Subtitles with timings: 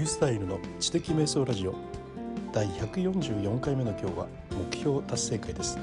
[0.00, 1.74] リュースタイルの知的瞑想ラジオ。
[2.54, 5.78] 第144回目の今日は目標達成会です。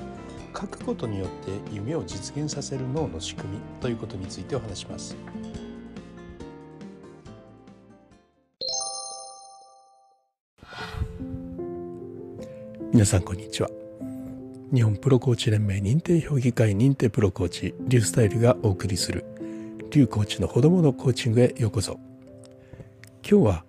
[0.59, 5.15] 書くことによって夢を実現させる脳の仕組みということについてお話します。
[12.91, 13.69] 皆さんこんにちは。
[14.73, 19.25] 日本プロコーチ連盟認定評議会認定プロコーチリュースタイルがお送りする
[19.91, 21.99] リューコーチの子供のコーチングへようこそ。
[23.21, 23.66] 今日は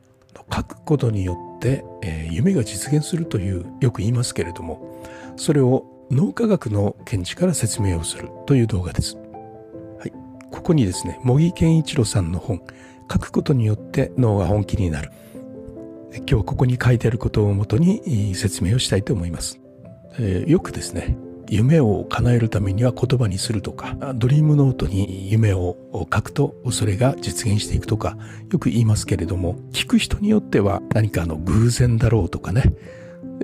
[0.52, 5.02] 書くことによって、えー、夢が実現するというよく言いますけれども
[5.36, 9.16] それを脳科学の見地から説明をするという動画です。
[9.98, 10.12] はい、
[10.50, 12.62] ここにですね茂木健一郎さんの本
[13.10, 15.10] 「書くことによって脳が本気になる」
[16.26, 19.60] 今日ここに書いてあることをもとに説明をしたいと思います。
[20.18, 21.16] えー、よくですね
[21.50, 28.16] 夢を叶えるためには言葉にするとかドリームノートに夢を書くとそれが実現していくとか
[28.50, 32.74] よく言いますけれども聞く人によっては何かあの偶然だろうとかね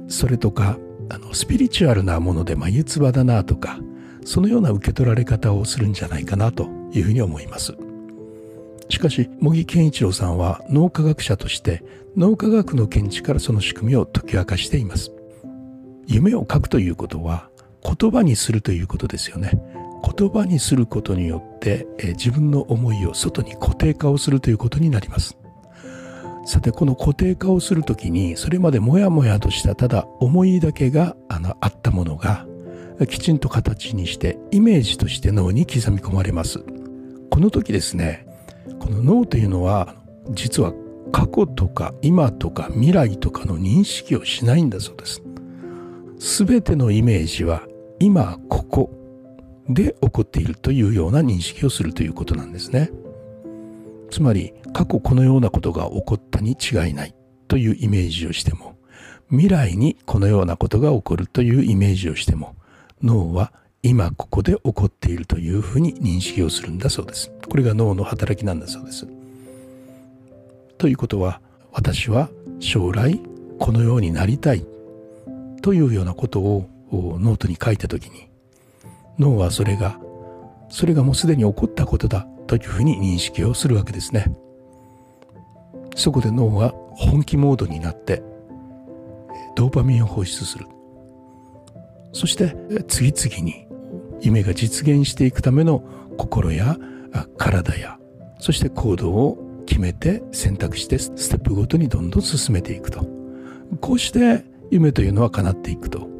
[0.09, 0.79] それとか
[1.09, 3.79] あのスピリチュアルなもので眉唾だなとか
[4.25, 7.77] そのような受け取られ方をするんじゃないかなというふうに思います。
[8.89, 11.83] しかし茂木健一郎さんは脳科学者として
[12.17, 15.11] 脳科学の見地からその仕組みを解き明かしています。
[16.07, 17.49] 夢を書くということは
[17.85, 19.53] 言葉にするということですよね。
[20.17, 25.39] 言葉にすることによって、え自分の思いを外に固定化をするということになります。
[26.47, 32.47] さてこの固定化をするときにそれまでもやもやとしたただ思いだけがあのあったものが
[33.09, 36.61] きちんと形にしてイメージとして脳に刻み込まれます。
[37.31, 38.27] この時ですね
[38.79, 39.95] この脳というのは
[40.31, 40.73] 実は
[41.13, 45.23] 過去とか今とか未来とかの認識をしないんだそうです。
[46.47, 47.63] 全てのイメージは
[48.01, 48.91] 今ここ
[49.69, 52.91] で起こっているというような認識をするということなんですね。
[54.11, 57.15] つまり過去このようなことが起こったに違いない
[57.49, 58.77] というイメージをしても
[59.31, 62.55] 未来にこのようなことが起こるというイメージをしても
[63.03, 67.31] 脳は今ここで起こっているというふうに認識をするんだそうです。
[67.49, 69.07] これが脳の働きなんだそうです。
[70.79, 71.41] ということは
[71.73, 72.31] 私は
[72.61, 73.21] 将来
[73.59, 74.65] このようになりたい
[75.63, 76.69] というようなことを
[77.21, 78.29] ノートに書いた時に
[79.19, 79.99] 脳はそれが
[80.69, 84.35] それがもうすでに起こったことだというふうに認識をするわけですね。
[85.95, 88.23] そこで脳は本気モードになって
[89.55, 90.67] ドーパミンを放出する。
[92.13, 92.57] そして
[92.89, 93.67] 次々に
[94.21, 95.85] 夢が実現していくための
[96.17, 96.77] 心や
[97.37, 97.99] 体や
[98.39, 103.07] そして行動を決めて選択してステップごとにどんどん進めていくと。
[103.81, 106.14] こうして夢というのは叶っていくと。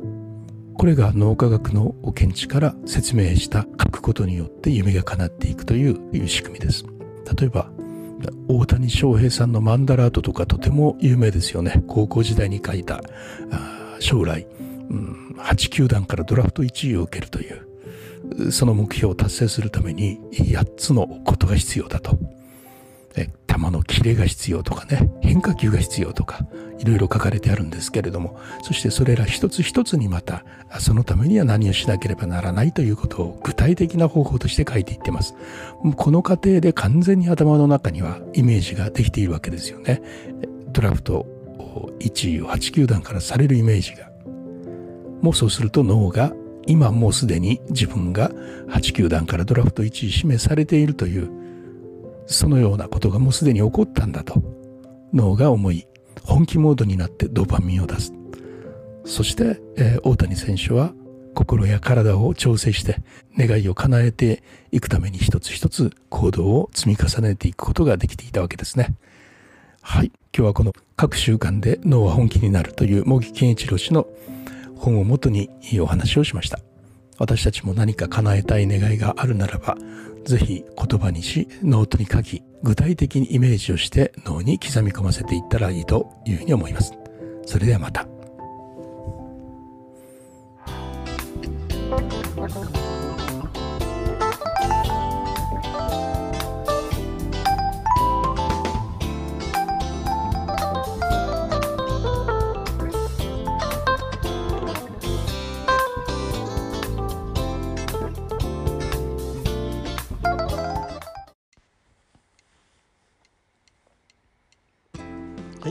[0.77, 6.85] これが脳科学の見地から説明した書くことによって夢が叶っていくという仕組みです。
[7.39, 7.71] 例えば
[8.49, 11.83] 大谷翔平さんのマンダラートとかとても有名ですよね。
[11.89, 13.03] 高校時代に書いた
[13.99, 14.47] 将来、
[14.91, 18.53] うん、8球団からドラフト1位を受けるという。
[18.53, 22.19] その目標を達成するために8つのことが必要だと。
[23.57, 26.41] 球のキレが必要とかね変化球が必要とか
[26.79, 30.45] いろいろ書かれてあるんですけれどもそしてそれら一つ一つにまた
[30.81, 35.35] そのためには何をしなければならないということを具体的な方法として書いていってます。
[35.97, 40.03] この過程で完全に頭の中にはイメージができているわけですよね。
[40.73, 41.27] ドラフト
[42.01, 44.11] 1位を8球団からされるイメージが。
[45.23, 46.33] もうそうすると脳が
[46.67, 48.31] 今もうすでに自分が
[48.69, 51.44] 8球団からドラフト1位指名されているという
[52.27, 54.43] そのようなことがもうすでに起こったんだと
[55.13, 55.87] 脳が思い
[56.23, 58.13] 本気モードになってドーパミンを出す
[59.05, 60.95] そして、えー、大谷選手は
[61.35, 62.99] 心や体を調整して
[63.37, 68.95] 願いを叶えていくために一つ一つ行動を積み重ねていくことができていたわけですね。
[69.83, 70.13] はい。
[70.37, 74.07] 今日はこの各習慣で脳は本気になるという茂木健一郎氏の
[74.77, 76.61] 本をもとにお話をしました。
[77.19, 79.77] 私たちも何か叶えたい願いがあるならば
[80.25, 86.93] ぜひ言葉にしノートに書き具体的にイメージをして脳に刻み込ませていったらいいというふうに思います。
[87.47, 88.07] それではまた。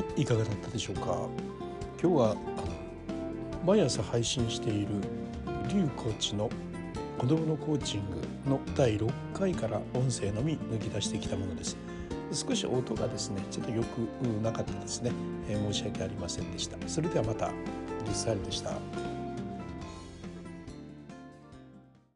[0.03, 1.27] はいいかがだったでしょうか？
[2.01, 2.35] 今日は
[3.65, 4.87] 毎朝配信している
[5.69, 6.49] リュウコーチの
[7.17, 8.01] 子供のコーチン
[8.45, 11.77] グの第6回から音声のみ抜き出してきたものです。
[12.31, 13.97] 少し音がですねちょっとよく
[14.43, 15.11] なかったですね、
[15.47, 16.77] えー、申し訳ありませんでした。
[16.87, 17.51] それではまた
[18.05, 18.71] リスアルでした。